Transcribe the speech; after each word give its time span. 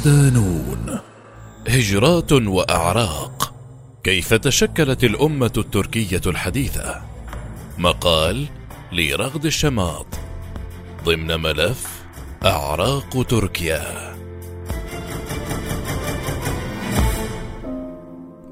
صدانون 0.00 0.98
هجرات 1.68 2.32
وأعراق. 2.32 3.54
كيف 4.04 4.34
تشكلت 4.34 5.04
الأمة 5.04 5.52
التركية 5.58 6.20
الحديثة؟ 6.26 7.02
مقال 7.78 8.46
لرغد 8.92 9.46
الشماط. 9.46 10.06
ضمن 11.04 11.40
ملف 11.40 12.04
أعراق 12.44 13.26
تركيا. 13.28 14.16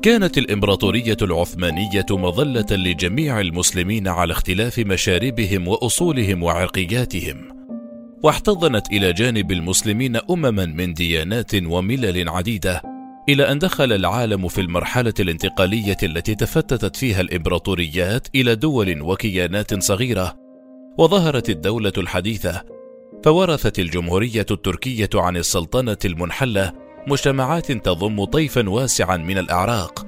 كانت 0.02 0.38
الإمبراطورية 0.38 1.16
العثمانية 1.22 2.06
مظلة 2.10 2.66
لجميع 2.70 3.40
المسلمين 3.40 4.08
على 4.08 4.32
اختلاف 4.32 4.78
مشاربهم 4.78 5.68
وأصولهم 5.68 6.42
وعرقياتهم. 6.42 7.57
واحتضنت 8.22 8.92
إلى 8.92 9.12
جانب 9.12 9.52
المسلمين 9.52 10.16
أمما 10.16 10.66
من 10.66 10.94
ديانات 10.94 11.54
وملل 11.54 12.28
عديدة 12.28 12.82
إلى 13.28 13.52
أن 13.52 13.58
دخل 13.58 13.92
العالم 13.92 14.48
في 14.48 14.60
المرحلة 14.60 15.14
الانتقالية 15.20 15.96
التي 16.02 16.34
تفتتت 16.34 16.96
فيها 16.96 17.20
الإمبراطوريات 17.20 18.28
إلى 18.34 18.54
دول 18.54 19.02
وكيانات 19.02 19.82
صغيرة. 19.82 20.36
وظهرت 20.98 21.50
الدولة 21.50 21.92
الحديثة 21.98 22.64
فورثت 23.24 23.78
الجمهورية 23.78 24.46
التركية 24.50 25.10
عن 25.14 25.36
السلطنة 25.36 25.96
المنحلة 26.04 26.72
مجتمعات 27.06 27.72
تضم 27.72 28.24
طيفا 28.24 28.68
واسعا 28.68 29.16
من 29.16 29.38
الأعراق 29.38 30.06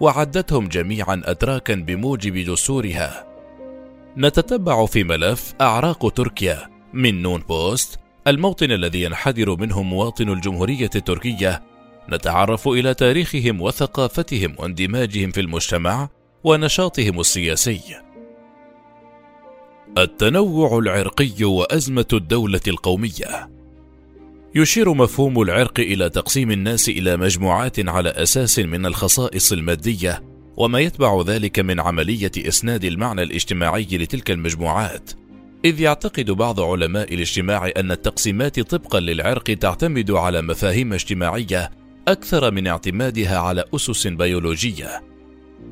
وعدتهم 0.00 0.68
جميعا 0.68 1.22
اتراكا 1.24 1.74
بموجب 1.74 2.50
دستورها. 2.52 3.26
نتتبع 4.16 4.86
في 4.86 5.04
ملف 5.04 5.54
أعراق 5.60 6.12
تركيا. 6.12 6.79
من 6.92 7.22
نون 7.22 7.40
بوست 7.40 7.98
الموطن 8.26 8.72
الذي 8.72 9.02
ينحدر 9.02 9.56
منه 9.56 9.82
مواطن 9.82 10.28
الجمهورية 10.28 10.90
التركية 10.94 11.62
نتعرف 12.12 12.68
إلى 12.68 12.94
تاريخهم 12.94 13.60
وثقافتهم 13.60 14.54
واندماجهم 14.58 15.30
في 15.30 15.40
المجتمع 15.40 16.08
ونشاطهم 16.44 17.20
السياسي. 17.20 17.80
التنوع 19.98 20.78
العرقي 20.78 21.44
وأزمة 21.44 22.06
الدولة 22.12 22.60
القومية 22.68 23.50
يشير 24.54 24.94
مفهوم 24.94 25.42
العرق 25.42 25.80
إلى 25.80 26.10
تقسيم 26.10 26.50
الناس 26.50 26.88
إلى 26.88 27.16
مجموعات 27.16 27.88
على 27.88 28.08
أساس 28.08 28.58
من 28.58 28.86
الخصائص 28.86 29.52
المادية 29.52 30.22
وما 30.56 30.80
يتبع 30.80 31.22
ذلك 31.26 31.58
من 31.58 31.80
عملية 31.80 32.30
إسناد 32.38 32.84
المعنى 32.84 33.22
الاجتماعي 33.22 33.86
لتلك 33.92 34.30
المجموعات 34.30 35.10
إذ 35.64 35.80
يعتقد 35.80 36.30
بعض 36.30 36.60
علماء 36.60 37.14
الاجتماع 37.14 37.70
أن 37.76 37.92
التقسيمات 37.92 38.60
طبقا 38.60 39.00
للعرق 39.00 39.42
تعتمد 39.42 40.10
على 40.10 40.42
مفاهيم 40.42 40.92
اجتماعية 40.92 41.70
أكثر 42.08 42.50
من 42.50 42.66
اعتمادها 42.66 43.38
على 43.38 43.64
أسس 43.74 44.06
بيولوجية. 44.06 45.02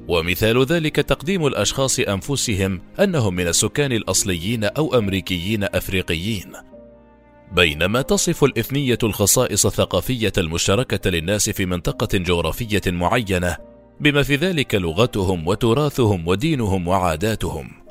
ومثال 0.08 0.64
ذلك 0.64 0.96
تقديم 0.96 1.46
الأشخاص 1.46 2.00
أنفسهم 2.00 2.80
أنهم 3.00 3.34
من 3.34 3.46
السكان 3.46 3.92
الأصليين 3.92 4.64
أو 4.64 4.98
أمريكيين 4.98 5.64
أفريقيين. 5.64 6.52
بينما 7.52 8.02
تصف 8.02 8.44
الإثنية 8.44 8.98
الخصائص 9.02 9.66
الثقافية 9.66 10.32
المشتركة 10.38 11.10
للناس 11.10 11.50
في 11.50 11.66
منطقة 11.66 12.18
جغرافية 12.18 12.82
معينة 12.86 13.56
بما 14.00 14.22
في 14.22 14.36
ذلك 14.36 14.74
لغتهم 14.74 15.48
وتراثهم 15.48 16.28
ودينهم 16.28 16.88
وعاداتهم. 16.88 17.87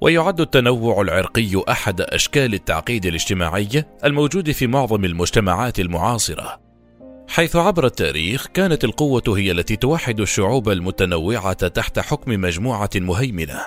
ويعد 0.00 0.40
التنوع 0.40 1.00
العرقي 1.00 1.62
أحد 1.68 2.00
أشكال 2.00 2.54
التعقيد 2.54 3.06
الاجتماعي 3.06 3.84
الموجود 4.04 4.50
في 4.50 4.66
معظم 4.66 5.04
المجتمعات 5.04 5.80
المعاصرة. 5.80 6.60
حيث 7.28 7.56
عبر 7.56 7.86
التاريخ 7.86 8.46
كانت 8.46 8.84
القوة 8.84 9.22
هي 9.28 9.50
التي 9.50 9.76
توحد 9.76 10.20
الشعوب 10.20 10.68
المتنوعة 10.68 11.52
تحت 11.52 11.98
حكم 11.98 12.32
مجموعة 12.32 12.90
مهيمنة 12.96 13.60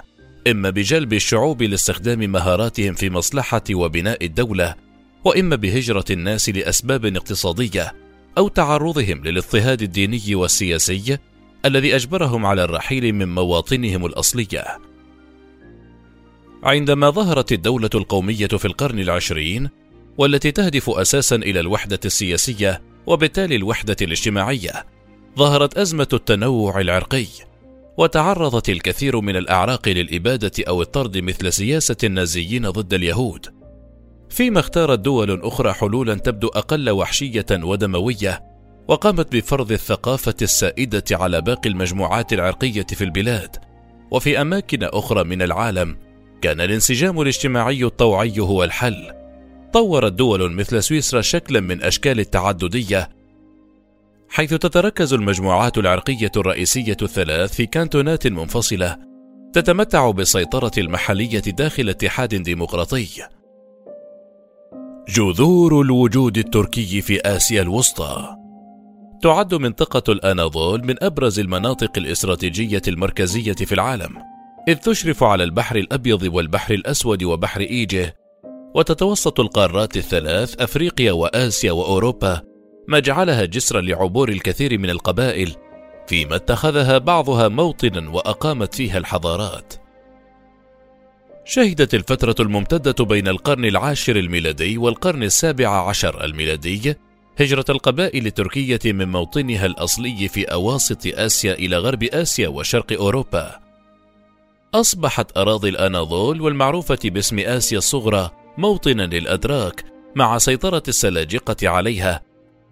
إما 0.47 0.69
بجلب 0.69 1.13
الشعوب 1.13 1.63
لاستخدام 1.63 2.19
مهاراتهم 2.19 2.93
في 2.93 3.09
مصلحة 3.09 3.63
وبناء 3.71 4.25
الدولة 4.25 4.75
وإما 5.23 5.55
بهجرة 5.55 6.05
الناس 6.11 6.49
لأسباب 6.49 7.05
اقتصادية 7.05 7.93
أو 8.37 8.47
تعرضهم 8.47 9.23
للاضطهاد 9.23 9.81
الديني 9.81 10.35
والسياسي 10.35 11.17
الذي 11.65 11.95
أجبرهم 11.95 12.45
على 12.45 12.63
الرحيل 12.63 13.13
من 13.13 13.35
مواطنهم 13.35 14.05
الأصلية. 14.05 14.92
عندما 16.63 17.09
ظهرت 17.09 17.51
الدولة 17.51 17.89
القومية 17.95 18.47
في 18.47 18.65
القرن 18.65 18.99
العشرين 18.99 19.69
والتي 20.17 20.51
تهدف 20.51 20.89
أساسا 20.89 21.35
إلى 21.35 21.59
الوحدة 21.59 21.99
السياسية 22.05 22.81
وبالتالي 23.07 23.55
الوحدة 23.55 23.95
الاجتماعية 24.01 24.85
ظهرت 25.37 25.77
أزمة 25.77 26.07
التنوع 26.13 26.79
العرقي 26.79 27.25
وتعرضت 27.97 28.69
الكثير 28.69 29.19
من 29.19 29.35
الأعراق 29.35 29.89
للإبادة 29.89 30.51
أو 30.67 30.81
الطرد 30.81 31.17
مثل 31.17 31.53
سياسة 31.53 31.95
النازيين 32.03 32.69
ضد 32.69 32.93
اليهود. 32.93 33.45
فيما 34.29 34.59
اختارت 34.59 34.99
دول 34.99 35.41
أخرى 35.41 35.73
حلولا 35.73 36.15
تبدو 36.15 36.47
أقل 36.47 36.89
وحشية 36.89 37.45
ودموية 37.51 38.43
وقامت 38.87 39.35
بفرض 39.35 39.71
الثقافة 39.71 40.35
السائدة 40.41 41.03
على 41.11 41.41
باقي 41.41 41.69
المجموعات 41.69 42.33
العرقية 42.33 42.85
في 42.89 43.03
البلاد 43.03 43.55
وفي 44.11 44.41
أماكن 44.41 44.83
أخرى 44.83 45.23
من 45.23 45.41
العالم 45.41 45.97
كان 46.43 46.61
الانسجام 46.61 47.21
الاجتماعي 47.21 47.83
الطوعي 47.83 48.39
هو 48.39 48.63
الحل. 48.63 49.11
طورت 49.73 50.13
دول 50.13 50.51
مثل 50.51 50.83
سويسرا 50.83 51.21
شكلا 51.21 51.59
من 51.59 51.83
أشكال 51.83 52.19
التعددية 52.19 53.09
حيث 54.29 54.49
تتركز 54.53 55.13
المجموعات 55.13 55.77
العرقية 55.77 56.31
الرئيسية 56.37 56.97
الثلاث 57.01 57.53
في 57.53 57.65
كانتونات 57.65 58.27
منفصلة 58.27 58.97
تتمتع 59.53 60.11
بالسيطره 60.11 60.71
المحلية 60.77 61.39
داخل 61.39 61.89
اتحاد 61.89 62.35
ديمقراطي. 62.35 63.07
جذور 65.09 65.81
الوجود 65.81 66.37
التركي 66.37 67.01
في 67.01 67.21
آسيا 67.21 67.61
الوسطى. 67.61 68.35
تعد 69.21 69.53
منطقة 69.53 70.11
الأناضول 70.13 70.85
من 70.85 71.03
أبرز 71.03 71.39
المناطق 71.39 71.97
الاستراتيجية 71.97 72.81
المركزية 72.87 73.53
في 73.53 73.71
العالم. 73.71 74.32
إذ 74.67 74.75
تشرف 74.75 75.23
على 75.23 75.43
البحر 75.43 75.75
الأبيض 75.75 76.23
والبحر 76.23 76.73
الأسود 76.73 77.23
وبحر 77.23 77.61
إيجه 77.61 78.15
وتتوسط 78.75 79.39
القارات 79.39 79.97
الثلاث 79.97 80.61
أفريقيا 80.61 81.11
وآسيا 81.11 81.71
وأوروبا 81.71 82.41
ما 82.87 82.99
جعلها 82.99 83.45
جسرا 83.45 83.81
لعبور 83.81 84.29
الكثير 84.29 84.77
من 84.77 84.89
القبائل 84.89 85.55
فيما 86.07 86.35
اتخذها 86.35 86.97
بعضها 86.97 87.47
موطنا 87.47 88.09
وأقامت 88.09 88.75
فيها 88.75 88.97
الحضارات. 88.97 89.73
شهدت 91.45 91.93
الفترة 91.93 92.35
الممتدة 92.39 93.05
بين 93.05 93.27
القرن 93.27 93.65
العاشر 93.65 94.15
الميلادي 94.15 94.77
والقرن 94.77 95.23
السابع 95.23 95.89
عشر 95.89 96.23
الميلادي 96.23 96.95
هجرة 97.39 97.65
القبائل 97.69 98.25
التركية 98.25 98.79
من 98.85 99.11
موطنها 99.11 99.65
الأصلي 99.65 100.27
في 100.27 100.43
أواسط 100.43 101.07
آسيا 101.07 101.53
إلى 101.53 101.77
غرب 101.77 102.03
آسيا 102.03 102.47
وشرق 102.47 102.93
أوروبا. 102.93 103.62
أصبحت 104.73 105.37
أراضي 105.37 105.69
الأناضول 105.69 106.41
والمعروفة 106.41 106.97
باسم 107.05 107.39
آسيا 107.39 107.77
الصغرى 107.77 108.31
موطنا 108.57 109.03
للأتراك 109.03 109.85
مع 110.15 110.37
سيطرة 110.37 110.83
السلاجقة 110.87 111.69
عليها 111.69 112.21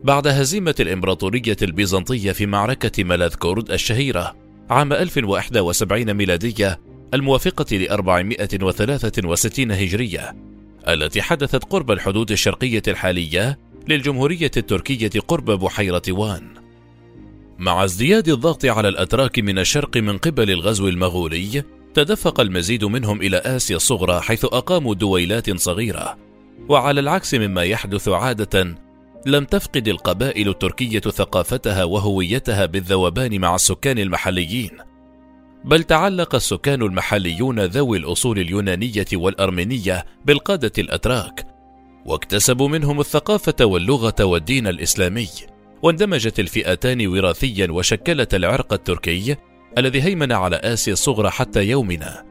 بعد 0.04 0.28
هزيمة 0.28 0.76
الإمبراطورية 0.80 1.56
البيزنطية 1.62 2.32
في 2.32 2.46
معركة 2.46 3.04
ملاذ 3.04 3.36
كورد 3.36 3.72
الشهيرة 3.72 4.36
عام 4.70 4.94
1071 4.94 6.14
ميلادية 6.14 6.80
الموافقة 7.14 7.76
ل 7.78 7.90
463 7.90 9.72
هجرية 9.72 10.36
التي 10.88 11.22
حدثت 11.22 11.64
قرب 11.64 11.92
الحدود 11.92 12.32
الشرقية 12.32 12.84
الحالية 12.88 13.60
للجمهورية 13.88 14.52
التركية 14.58 15.20
قرب 15.28 15.52
بحيرة 15.52 16.02
وان. 16.10 16.54
مع 17.60 17.84
ازدياد 17.84 18.30
الضغط 18.30 18.66
على 18.66 18.88
الأتراك 18.88 19.40
من 19.40 19.60
الشرق 19.60 19.98
من 19.98 20.18
قبل 20.18 20.52
الغزو 20.52 20.88
المغولي 20.88 21.64
تدفق 21.94 22.40
المزيد 22.40 22.86
منهم 22.86 23.22
إلى 23.22 23.38
آسيا 23.38 23.76
الصغرى 23.76 24.22
حيث 24.22 24.46
أقاموا 24.46 24.96
دويلات 24.96 25.58
صغيرة. 25.58 26.18
وعلى 26.70 27.00
العكس 27.00 27.34
مما 27.34 27.64
يحدث 27.64 28.08
عادة 28.08 28.76
لم 29.26 29.46
تفقد 29.46 29.88
القبائل 29.88 30.50
التركية 30.50 31.00
ثقافتها 31.00 31.84
وهويتها 31.84 32.66
بالذوبان 32.66 33.42
مع 33.42 33.56
السكان 33.56 34.00
المحليين. 34.00 34.72
بل 35.66 35.84
تعلق 35.84 36.36
السكان 36.36 36.82
المحليون 36.82 37.60
ذوي 37.60 37.98
الأصول 37.98 38.40
اليونانية 38.40 39.06
والأرمينية 39.14 40.06
بالقادة 40.26 40.72
الأتراك 40.78 41.48
واكتسبوا 42.06 42.68
منهم 42.68 43.00
الثقافة 43.00 43.66
واللغة 43.66 44.16
والدين 44.20 44.68
الإسلامي 44.68 45.28
واندمجت 45.84 46.40
الفئتان 46.40 47.08
وراثيا 47.08 47.72
وشكلت 47.72 48.36
العرق 48.36 48.74
التركي 48.74 49.36
الذي 49.78 50.02
هيمن 50.02 50.32
على 50.32 50.56
آسيا 50.56 50.94
الصغرى 50.94 51.30
حتى 51.30 51.64
يومنا. 51.64 52.26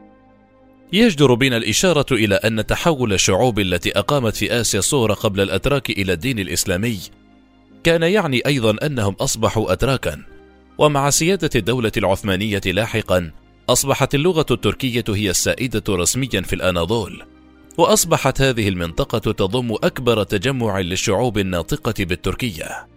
يجدر 0.93 1.33
بنا 1.33 1.57
الإشارة 1.57 2.05
إلى 2.11 2.35
أن 2.35 2.65
تحول 2.65 3.13
الشعوب 3.13 3.59
التي 3.59 3.99
أقامت 3.99 4.35
في 4.35 4.61
آسيا 4.61 4.79
الصغرى 4.79 5.13
قبل 5.13 5.41
الأتراك 5.41 5.89
إلى 5.89 6.13
الدين 6.13 6.39
الإسلامي. 6.39 6.99
كان 7.83 8.03
يعني 8.03 8.41
أيضا 8.45 8.75
أنهم 8.85 9.15
أصبحوا 9.19 9.73
أتراكا. 9.73 10.23
ومع 10.77 11.09
سيادة 11.09 11.49
الدولة 11.55 11.91
العثمانية 11.97 12.61
لاحقا 12.65 13.31
أصبحت 13.69 14.15
اللغة 14.15 14.45
التركية 14.51 15.03
هي 15.09 15.29
السائدة 15.29 15.83
رسميا 15.89 16.41
في 16.41 16.53
الأناضول. 16.53 17.23
وأصبحت 17.77 18.41
هذه 18.41 18.69
المنطقة 18.69 19.31
تضم 19.31 19.71
أكبر 19.83 20.23
تجمع 20.23 20.79
للشعوب 20.79 21.37
الناطقة 21.37 22.05
بالتركية. 22.05 22.87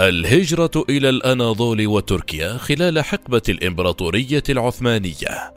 الهجرة 0.00 0.84
إلى 0.88 1.08
الأناضول 1.08 1.86
وتركيا 1.86 2.56
خلال 2.56 3.04
حقبة 3.04 3.42
الإمبراطورية 3.48 4.42
العثمانية 4.48 5.54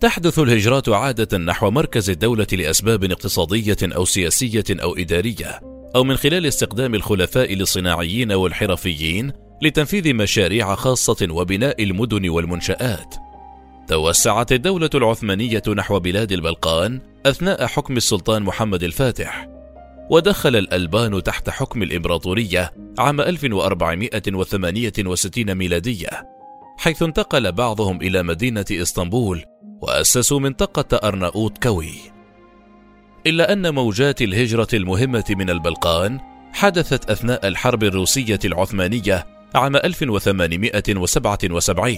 تحدث 0.00 0.38
الهجرات 0.38 0.88
عادة 0.88 1.38
نحو 1.38 1.70
مركز 1.70 2.10
الدولة 2.10 2.46
لأسباب 2.52 3.04
اقتصادية 3.04 3.76
أو 3.82 4.04
سياسية 4.04 4.64
أو 4.70 4.96
إدارية 4.96 5.60
أو 5.96 6.04
من 6.04 6.16
خلال 6.16 6.46
استخدام 6.46 6.94
الخلفاء 6.94 7.54
للصناعيين 7.54 8.32
والحرفيين 8.32 9.32
لتنفيذ 9.62 10.14
مشاريع 10.14 10.74
خاصة 10.74 11.26
وبناء 11.30 11.82
المدن 11.82 12.28
والمنشآت. 12.28 13.14
توسعت 13.88 14.52
الدولة 14.52 14.90
العثمانية 14.94 15.62
نحو 15.68 16.00
بلاد 16.00 16.32
البلقان 16.32 17.00
أثناء 17.26 17.66
حكم 17.66 17.96
السلطان 17.96 18.42
محمد 18.42 18.82
الفاتح، 18.82 19.48
ودخل 20.10 20.56
الألبان 20.56 21.22
تحت 21.22 21.50
حكم 21.50 21.82
الإمبراطورية 21.82 22.72
عام 22.98 23.20
1468 23.20 25.54
ميلادية، 25.54 26.08
حيث 26.78 27.02
انتقل 27.02 27.52
بعضهم 27.52 28.02
إلى 28.02 28.22
مدينة 28.22 28.64
إسطنبول 28.72 29.44
وأسسوا 29.80 30.40
منطقة 30.40 31.08
أرناؤوط 31.08 31.58
كوي. 31.58 31.94
إلا 33.26 33.52
أن 33.52 33.74
موجات 33.74 34.22
الهجرة 34.22 34.68
المهمة 34.74 35.24
من 35.30 35.50
البلقان 35.50 36.20
حدثت 36.52 37.10
أثناء 37.10 37.48
الحرب 37.48 37.84
الروسية 37.84 38.38
العثمانية 38.44 39.26
عام 39.54 39.76
1877 39.76 41.96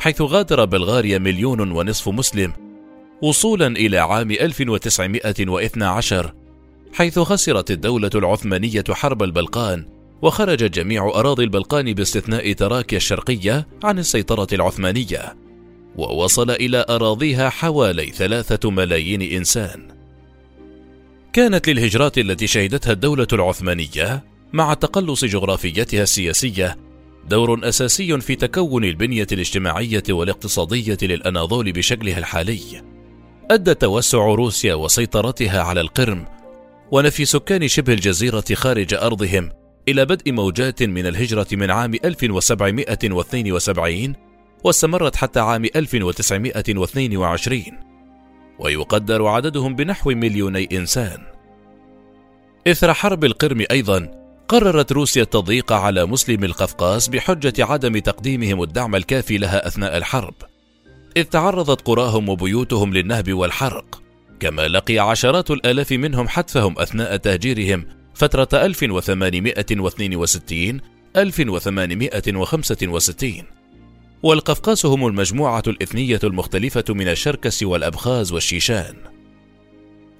حيث 0.00 0.22
غادر 0.22 0.64
بلغاريا 0.64 1.18
مليون 1.18 1.72
ونصف 1.72 2.08
مسلم 2.08 2.52
وصولا 3.22 3.66
إلى 3.66 3.98
عام 3.98 4.30
1912 4.30 6.39
حيث 6.92 7.18
خسرت 7.18 7.70
الدولة 7.70 8.10
العثمانية 8.14 8.84
حرب 8.90 9.22
البلقان 9.22 9.86
وخرج 10.22 10.70
جميع 10.70 11.08
أراضي 11.08 11.44
البلقان 11.44 11.92
باستثناء 11.94 12.52
تراكيا 12.52 12.96
الشرقية 12.96 13.66
عن 13.84 13.98
السيطرة 13.98 14.48
العثمانية 14.52 15.36
ووصل 15.96 16.50
إلى 16.50 16.84
أراضيها 16.88 17.48
حوالي 17.48 18.06
ثلاثة 18.06 18.70
ملايين 18.70 19.22
إنسان 19.22 19.88
كانت 21.32 21.68
للهجرات 21.68 22.18
التي 22.18 22.46
شهدتها 22.46 22.92
الدولة 22.92 23.26
العثمانية 23.32 24.24
مع 24.52 24.74
تقلص 24.74 25.24
جغرافيتها 25.24 26.02
السياسية 26.02 26.76
دور 27.28 27.68
أساسي 27.68 28.20
في 28.20 28.34
تكون 28.36 28.84
البنية 28.84 29.26
الاجتماعية 29.32 30.02
والاقتصادية 30.10 30.98
للأناضول 31.02 31.72
بشكلها 31.72 32.18
الحالي. 32.18 32.82
أدى 33.50 33.74
توسع 33.74 34.18
روسيا 34.18 34.74
وسيطرتها 34.74 35.62
على 35.62 35.80
القرم 35.80 36.26
ونفي 36.92 37.24
سكان 37.24 37.68
شبه 37.68 37.92
الجزيرة 37.92 38.44
خارج 38.54 38.94
أرضهم 38.94 39.52
إلى 39.88 40.04
بدء 40.04 40.32
موجات 40.32 40.82
من 40.82 41.06
الهجرة 41.06 41.46
من 41.52 41.70
عام 41.70 41.94
1772 42.04 44.14
واستمرت 44.64 45.16
حتى 45.16 45.40
عام 45.40 45.64
1922 45.64 47.62
ويقدر 48.58 49.26
عددهم 49.26 49.74
بنحو 49.74 50.10
مليوني 50.10 50.68
إنسان. 50.72 51.18
إثر 52.66 52.94
حرب 52.94 53.24
القرم 53.24 53.64
أيضا 53.70 54.10
قررت 54.48 54.92
روسيا 54.92 55.22
التضييق 55.22 55.72
على 55.72 56.06
مسلمي 56.06 56.46
القفقاز 56.46 57.08
بحجة 57.08 57.64
عدم 57.64 57.98
تقديمهم 57.98 58.62
الدعم 58.62 58.96
الكافي 58.96 59.38
لها 59.38 59.66
أثناء 59.66 59.96
الحرب، 59.96 60.34
إذ 61.16 61.24
تعرضت 61.24 61.80
قراهم 61.80 62.28
وبيوتهم 62.28 62.92
للنهب 62.92 63.32
والحرق، 63.32 64.02
كما 64.40 64.68
لقي 64.68 64.98
عشرات 64.98 65.50
الآلاف 65.50 65.92
منهم 65.92 66.28
حتفهم 66.28 66.78
أثناء 66.78 67.16
تهجيرهم 67.16 67.86
فترة 68.14 68.48
1862 68.52 70.80
1865 71.16 73.42
والقفقاز 74.22 74.86
هم 74.86 75.06
المجموعة 75.06 75.62
الإثنية 75.66 76.20
المختلفة 76.24 76.84
من 76.88 77.08
الشركس 77.08 77.62
والأبخاز 77.62 78.32
والشيشان. 78.32 78.94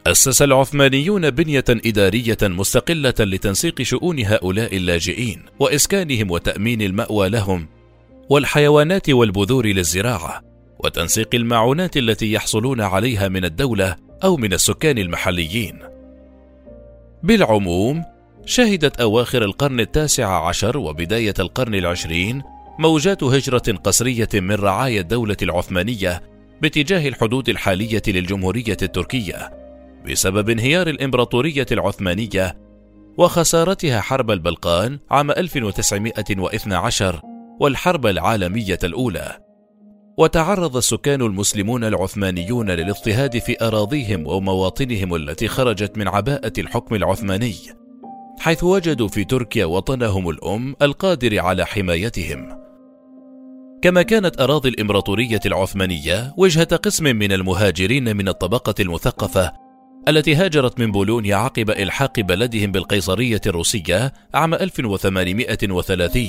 أسس 0.07 0.43
العثمانيون 0.43 1.31
بنية 1.31 1.65
إدارية 1.69 2.39
مستقلة 2.43 3.15
لتنسيق 3.21 3.83
شؤون 3.83 4.25
هؤلاء 4.25 4.77
اللاجئين 4.77 5.43
وإسكانهم 5.59 6.31
وتأمين 6.31 6.83
المأوى 6.83 7.29
لهم 7.29 7.69
والحيوانات 8.31 9.11
والبذور 9.11 9.67
للزراعة 9.67 10.43
وتنسيق 10.79 11.29
المعونات 11.35 11.97
التي 11.97 12.33
يحصلون 12.33 12.81
عليها 12.81 13.29
من 13.29 13.45
الدولة 13.45 13.97
أو 14.25 14.37
من 14.37 14.53
السكان 14.53 14.99
المحليين. 14.99 15.79
بالعموم، 17.23 18.05
شهدت 18.47 19.01
أواخر 19.01 19.45
القرن 19.45 19.81
التاسع 19.81 20.49
عشر 20.49 20.79
وبداية 20.79 21.35
القرن 21.39 21.75
العشرين 21.75 22.43
موجات 22.79 23.23
هجرة 23.23 23.79
قسرية 23.85 24.29
من 24.35 24.55
رعايا 24.55 25.01
الدولة 25.01 25.37
العثمانية 25.43 26.23
باتجاه 26.63 27.09
الحدود 27.09 27.49
الحالية 27.49 28.03
للجمهورية 28.09 28.77
التركية 28.83 29.51
بسبب 30.07 30.51
انهيار 30.51 30.89
الإمبراطورية 30.89 31.67
العثمانية 31.73 32.57
وخسارتها 33.19 34.01
حرب 34.01 34.31
البلقان 34.31 34.99
عام 35.11 35.31
1912 35.31 37.21
والحرب 37.61 38.07
العالمية 38.07 38.79
الأولى. 38.85 39.50
وتعرض 40.21 40.77
السكان 40.77 41.23
المسلمون 41.23 41.85
العثمانيون 41.85 42.71
للاضطهاد 42.71 43.39
في 43.39 43.57
أراضيهم 43.63 44.27
ومواطنهم 44.27 45.15
التي 45.15 45.49
خرجت 45.49 45.99
من 45.99 46.09
عباءة 46.09 46.53
الحكم 46.59 46.95
العثماني، 46.95 47.55
حيث 48.39 48.65
وجدوا 48.65 49.09
في 49.09 49.25
تركيا 49.25 49.65
وطنهم 49.65 50.29
الأم 50.29 50.77
القادر 50.83 51.39
على 51.39 51.67
حمايتهم. 51.67 52.61
كما 53.83 54.03
كانت 54.03 54.41
أراضي 54.41 54.69
الإمبراطورية 54.69 55.41
العثمانية 55.47 56.35
وجهة 56.37 56.77
قسم 56.77 57.05
من 57.05 57.33
المهاجرين 57.33 58.17
من 58.17 58.29
الطبقة 58.29 58.75
المثقفة 58.81 59.53
التي 60.09 60.35
هاجرت 60.35 60.81
من 60.81 60.93
بولونيا 60.93 61.37
عقب 61.37 61.71
إلحاق 61.71 62.21
بلدهم 62.21 62.73
بالقيصرية 62.73 63.41
الروسية 63.47 64.13
عام 64.35 64.55
1830 64.55 66.29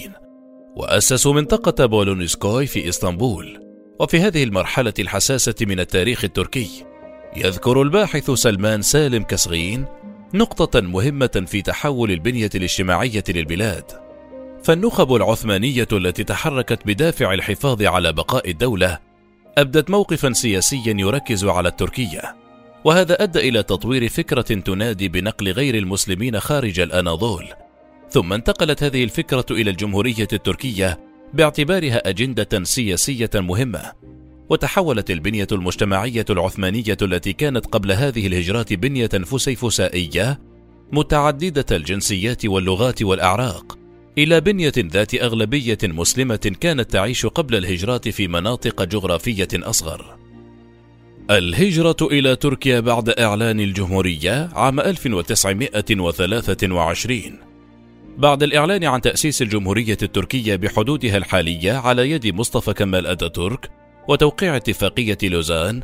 وأسسوا 0.75 1.33
منطقة 1.33 1.85
بولونسكوي 1.85 2.65
في 2.65 2.89
إسطنبول 2.89 3.70
وفي 4.01 4.19
هذه 4.19 4.43
المرحلة 4.43 4.93
الحساسة 4.99 5.55
من 5.61 5.79
التاريخ 5.79 6.23
التركي 6.23 6.85
يذكر 7.35 7.81
الباحث 7.81 8.31
سلمان 8.31 8.81
سالم 8.81 9.23
كسغين 9.23 9.85
نقطة 10.33 10.81
مهمة 10.81 11.45
في 11.47 11.61
تحول 11.61 12.11
البنية 12.11 12.49
الاجتماعية 12.55 13.23
للبلاد. 13.29 13.83
فالنخب 14.63 15.15
العثمانية 15.15 15.87
التي 15.91 16.23
تحركت 16.23 16.79
بدافع 16.85 17.33
الحفاظ 17.33 17.83
على 17.83 18.13
بقاء 18.13 18.49
الدولة 18.49 18.99
أبدت 19.57 19.89
موقفا 19.89 20.33
سياسيا 20.33 20.95
يركز 20.97 21.45
على 21.45 21.69
التركية 21.69 22.35
وهذا 22.83 23.23
أدى 23.23 23.39
إلى 23.39 23.63
تطوير 23.63 24.09
فكرة 24.09 24.41
تنادي 24.41 25.07
بنقل 25.07 25.51
غير 25.51 25.75
المسلمين 25.75 26.39
خارج 26.39 26.79
الأناضول. 26.79 27.47
ثم 28.09 28.33
انتقلت 28.33 28.83
هذه 28.83 29.03
الفكرة 29.03 29.45
إلى 29.51 29.69
الجمهورية 29.69 30.27
التركية 30.33 31.10
باعتبارها 31.33 32.09
أجندة 32.09 32.63
سياسية 32.63 33.29
مهمة 33.35 33.91
وتحولت 34.49 35.11
البنية 35.11 35.47
المجتمعية 35.51 36.25
العثمانية 36.29 36.97
التي 37.01 37.33
كانت 37.33 37.65
قبل 37.65 37.91
هذه 37.91 38.27
الهجرات 38.27 38.73
بنية 38.73 39.07
فسيفسائية 39.07 40.39
متعددة 40.91 41.65
الجنسيات 41.71 42.45
واللغات 42.45 43.03
والأعراق 43.03 43.77
إلى 44.17 44.41
بنية 44.41 44.73
ذات 44.77 45.15
أغلبية 45.15 45.77
مسلمة 45.83 46.55
كانت 46.59 46.91
تعيش 46.91 47.25
قبل 47.25 47.55
الهجرات 47.55 48.09
في 48.09 48.27
مناطق 48.27 48.83
جغرافية 48.83 49.47
أصغر. 49.53 50.17
الهجرة 51.29 51.97
إلى 52.01 52.35
تركيا 52.35 52.79
بعد 52.79 53.09
إعلان 53.09 53.59
الجمهورية 53.59 54.49
عام 54.53 54.79
1923 54.79 57.50
بعد 58.17 58.43
الإعلان 58.43 58.83
عن 58.83 59.01
تأسيس 59.01 59.41
الجمهورية 59.41 59.97
التركية 60.01 60.55
بحدودها 60.55 61.17
الحالية 61.17 61.73
على 61.73 62.11
يد 62.11 62.35
مصطفى 62.35 62.73
كمال 62.73 63.07
أتاتورك 63.07 63.71
وتوقيع 64.07 64.55
اتفاقية 64.55 65.17
لوزان 65.23 65.81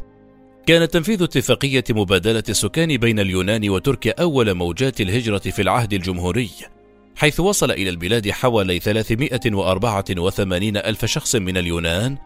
كان 0.66 0.90
تنفيذ 0.90 1.24
اتفاقية 1.24 1.84
مبادلة 1.90 2.44
السكان 2.50 2.98
بين 2.98 3.20
اليونان 3.20 3.70
وتركيا 3.70 4.14
أول 4.20 4.54
موجات 4.54 5.02
الهجرة 5.02 5.38
في 5.38 5.62
العهد 5.62 5.94
الجمهوري 5.94 6.50
حيث 7.16 7.40
وصل 7.40 7.72
إلى 7.72 7.90
البلاد 7.90 8.30
حوالي 8.30 8.80
384 8.80 10.78
ألف 10.78 11.06
شخص 11.06 11.36
من 11.36 11.58
اليونان 11.58 12.18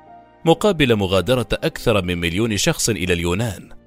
مقابل 0.46 0.96
مغادرة 0.96 1.48
أكثر 1.54 2.02
من 2.02 2.18
مليون 2.18 2.58
شخص 2.58 2.90
إلى 2.90 3.14
اليونان. 3.14 3.81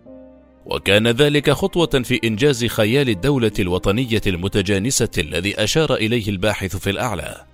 وكان 0.67 1.09
ذلك 1.09 1.51
خطوة 1.51 2.03
في 2.05 2.21
إنجاز 2.25 2.65
خيال 2.65 3.09
الدولة 3.09 3.53
الوطنية 3.59 4.23
المتجانسة 4.27 5.09
الذي 5.19 5.65
أشار 5.65 5.95
إليه 5.95 6.29
الباحث 6.29 6.77
في 6.77 6.91
الأعلى. 6.91 7.45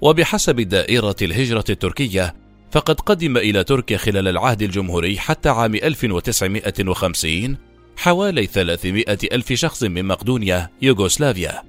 وبحسب 0.00 0.60
دائرة 0.60 1.16
الهجرة 1.22 1.64
التركية، 1.70 2.34
فقد 2.70 3.00
قدم 3.00 3.36
إلى 3.36 3.64
تركيا 3.64 3.96
خلال 3.96 4.28
العهد 4.28 4.62
الجمهوري 4.62 5.18
حتى 5.18 5.48
عام 5.48 5.74
1950 5.74 7.56
حوالي 7.96 8.46
300 8.46 9.04
ألف 9.32 9.52
شخص 9.52 9.82
من 9.82 10.04
مقدونيا 10.04 10.70
يوغوسلافيا 10.82 11.62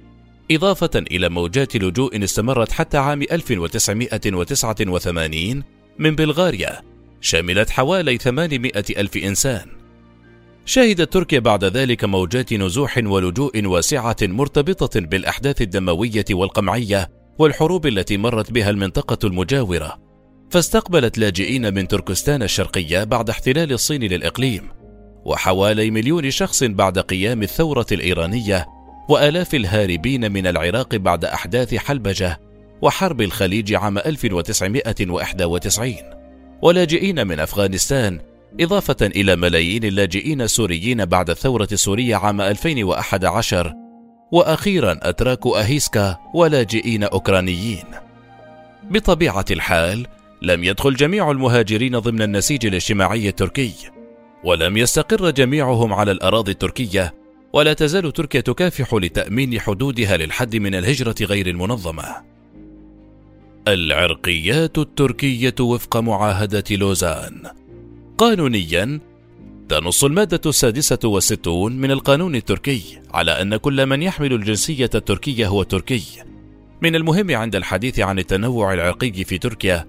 إضافة 0.50 0.90
إلى 0.94 1.28
موجات 1.28 1.76
لجوء 1.76 2.24
استمرت 2.24 2.72
حتى 2.72 2.98
عام 2.98 3.22
1989 3.22 5.62
من 5.98 6.16
بلغاريا 6.16 6.82
شملت 7.20 7.70
حوالي 7.70 8.18
800 8.18 8.72
ألف 8.76 9.16
إنسان 9.16 9.81
شهدت 10.64 11.12
تركيا 11.12 11.38
بعد 11.38 11.64
ذلك 11.64 12.04
موجات 12.04 12.52
نزوح 12.52 12.98
ولجوء 13.04 13.66
واسعة 13.66 14.16
مرتبطة 14.22 15.00
بالأحداث 15.00 15.62
الدموية 15.62 16.24
والقمعية 16.30 17.10
والحروب 17.38 17.86
التي 17.86 18.16
مرت 18.16 18.52
بها 18.52 18.70
المنطقة 18.70 19.26
المجاورة. 19.26 19.98
فاستقبلت 20.50 21.18
لاجئين 21.18 21.74
من 21.74 21.88
تركستان 21.88 22.42
الشرقية 22.42 23.04
بعد 23.04 23.30
احتلال 23.30 23.72
الصين 23.72 24.02
للإقليم 24.02 24.68
وحوالي 25.24 25.90
مليون 25.90 26.30
شخص 26.30 26.64
بعد 26.64 26.98
قيام 26.98 27.42
الثورة 27.42 27.86
الإيرانية 27.92 28.66
وآلاف 29.08 29.54
الهاربين 29.54 30.32
من 30.32 30.46
العراق 30.46 30.96
بعد 30.96 31.24
أحداث 31.24 31.74
حلبجة 31.74 32.40
وحرب 32.82 33.20
الخليج 33.20 33.74
عام 33.74 33.98
1991 33.98 35.94
ولاجئين 36.62 37.26
من 37.26 37.40
أفغانستان 37.40 38.20
إضافة 38.60 38.96
إلى 39.06 39.36
ملايين 39.36 39.84
اللاجئين 39.84 40.42
السوريين 40.42 41.04
بعد 41.04 41.30
الثورة 41.30 41.68
السورية 41.72 42.16
عام 42.16 42.40
2011 42.40 43.74
وأخيرا 44.32 44.98
أتراك 45.02 45.46
أهيسكا 45.46 46.18
ولاجئين 46.34 47.04
أوكرانيين 47.04 47.84
بطبيعة 48.90 49.44
الحال 49.50 50.06
لم 50.42 50.64
يدخل 50.64 50.94
جميع 50.94 51.30
المهاجرين 51.30 51.98
ضمن 51.98 52.22
النسيج 52.22 52.66
الاجتماعي 52.66 53.28
التركي 53.28 53.72
ولم 54.44 54.76
يستقر 54.76 55.30
جميعهم 55.30 55.92
على 55.92 56.10
الأراضي 56.10 56.52
التركية 56.52 57.14
ولا 57.52 57.72
تزال 57.72 58.12
تركيا 58.12 58.40
تكافح 58.40 58.94
لتأمين 58.94 59.60
حدودها 59.60 60.16
للحد 60.16 60.56
من 60.56 60.74
الهجرة 60.74 61.14
غير 61.20 61.46
المنظمة. 61.46 62.04
العرقيات 63.68 64.78
التركية 64.78 65.54
وفق 65.60 65.96
معاهدة 65.96 66.64
لوزان 66.70 67.42
قانونيا 68.22 69.00
تنص 69.68 70.04
المادة 70.04 70.40
السادسة 70.46 70.98
والستون 71.04 71.76
من 71.76 71.90
القانون 71.90 72.34
التركي 72.34 72.82
على 73.14 73.42
أن 73.42 73.56
كل 73.56 73.86
من 73.86 74.02
يحمل 74.02 74.32
الجنسية 74.32 74.90
التركية 74.94 75.46
هو 75.46 75.62
تركي. 75.62 76.02
من 76.82 76.96
المهم 76.96 77.30
عند 77.30 77.56
الحديث 77.56 78.00
عن 78.00 78.18
التنوع 78.18 78.74
العرقي 78.74 79.24
في 79.24 79.38
تركيا 79.38 79.86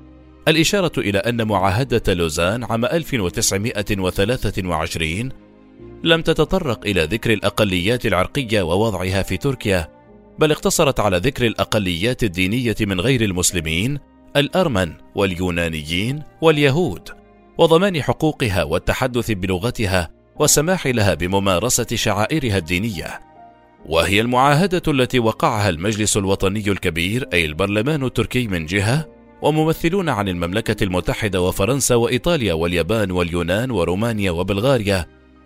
الإشارة 0.48 1.00
إلى 1.00 1.18
أن 1.18 1.48
معاهدة 1.48 2.14
لوزان 2.14 2.64
عام 2.64 2.86
1923 2.86 5.30
لم 6.04 6.22
تتطرق 6.22 6.86
إلى 6.86 7.04
ذكر 7.04 7.34
الأقليات 7.34 8.06
العرقية 8.06 8.62
ووضعها 8.62 9.24
في 9.24 9.38
تركيا، 9.38 9.90
بل 10.40 10.52
اقتصرت 10.52 11.00
على 11.00 11.18
ذكر 11.18 11.46
الأقليات 11.46 12.24
الدينية 12.24 12.76
من 12.82 13.02
غير 13.02 13.22
المسلمين 13.22 14.00
الأرمن 14.36 14.94
واليونانيين 15.16 16.24
واليهود، 16.42 17.23
وضمان 17.58 18.02
حقوقها 18.02 18.64
والتحدث 18.64 19.32
بلغتها 19.32 20.12
والسماح 20.40 20.88
لها 20.88 21.14
بممارسة 21.14 21.88
شعائرها 21.94 22.58
الدينية. 22.58 23.22
وهي 23.86 24.22
المعاهدة 24.22 24.82
التي 24.88 25.20
وقعها 25.20 25.70
المجلس 25.70 26.18
الوطني 26.18 26.70
الكبير 26.70 27.28
أي 27.34 27.46
البرلمان 27.46 28.04
التركي 28.04 28.48
من 28.48 28.66
جهة، 28.66 29.08
وممثلون 29.42 30.10
عن 30.10 30.28
المملكة 30.28 30.84
المتحدة 30.84 31.42
وفرنسا 31.42 31.96
وإيطاليا 31.96 32.54
واليابان 32.54 33.12
واليونان 33.12 33.72
ورومانيا 33.72 34.32
وبلغاريا 34.32 35.06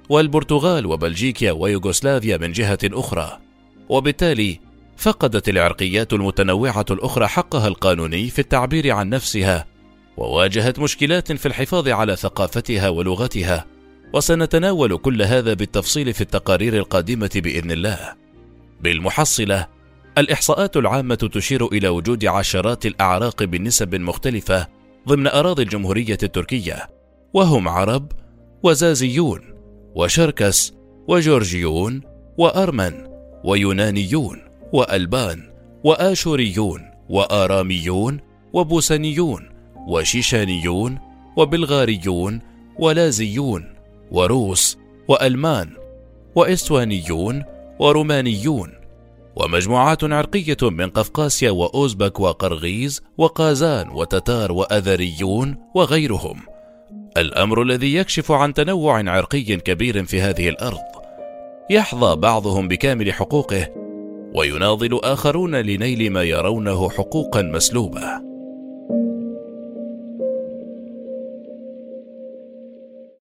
والبرتغال 0.10 0.86
وبلجيكا 0.86 1.52
ويوغوسلافيا 1.52 2.38
من 2.38 2.52
جهة 2.52 2.80
أخرى 2.84 3.40
وبالتالي 3.90 4.60
فقدت 4.98 5.50
العرقيات 5.50 6.14
المتنوعة 6.14 6.86
الأخرى 6.92 7.28
حقها 7.28 7.68
القانوني 7.68 8.30
في 8.30 8.40
التعبير 8.40 8.92
عن 8.92 9.10
نفسها 9.10 9.66
وواجهت 10.18 10.80
مشكلات 10.80 11.32
في 11.32 11.46
الحفاظ 11.46 11.88
على 11.88 12.16
ثقافتها 12.16 12.90
ولغتها 12.90 13.66
وسنتناول 14.14 14.98
كل 14.98 15.22
هذا 15.22 15.54
بالتفصيل 15.54 16.14
في 16.14 16.22
التقارير 16.22 16.78
القادمة 16.78 17.30
بإذن 17.36 17.72
الله. 17.72 18.14
بالمحصلة 18.82 19.68
الإحصاءات 20.18 20.78
العامة 20.78 21.16
تشير 21.16 21.68
إلى 21.68 21.88
وجود 21.88 22.26
عشرات 22.26 22.86
الأعراق 22.86 23.44
بنسب 23.44 23.96
مختلفة 23.96 24.68
ضمن 25.08 25.28
أراضي 25.28 25.64
الجمهورية 25.64 26.18
التركية 26.24 26.90
وهم 27.34 27.68
عرب 27.68 28.12
وزازيون 28.64 29.42
وشركس 29.96 30.74
وجورجيون 31.08 32.02
وأرمن 32.38 33.08
ويونانيون 33.44 34.42
وألبان 34.74 35.50
وآشوريون 35.84 36.82
وآراميون 37.10 38.20
وبوسنيون 38.54 39.57
وشيشانيون 39.88 41.00
وبلغاريون 41.38 42.42
ولازيون 42.80 43.76
وروس 44.12 44.78
وألمان 45.08 45.70
وإسوانيون 46.36 47.44
ورومانيون 47.80 48.74
ومجموعات 49.36 50.04
عرقية 50.04 50.58
من 50.62 50.90
قفقاسيا 50.90 51.52
وأوزبك 51.52 52.20
وقرغيز 52.20 53.02
وقازان 53.18 53.90
وتتار 53.90 54.52
وأذريون 54.52 55.56
وغيرهم. 55.76 56.40
الأمر 57.18 57.62
الذي 57.62 57.96
يكشف 57.96 58.32
عن 58.32 58.54
تنوع 58.54 59.10
عرقي 59.10 59.44
كبير 59.44 60.06
في 60.06 60.22
هذه 60.22 60.50
الأرض. 60.50 60.82
يحظى 61.70 62.16
بعضهم 62.16 62.68
بكامل 62.68 63.14
حقوقه 63.14 63.68
ويناضل 64.36 65.00
آخرون 65.04 65.56
لنيل 65.56 66.12
ما 66.12 66.24
يرونه 66.24 66.90
حقوقا 66.90 67.42
مسلوبة. 67.42 68.37